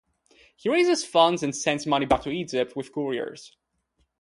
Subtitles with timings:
[0.55, 3.55] He raises funds and sends money back to Egypt with couriers.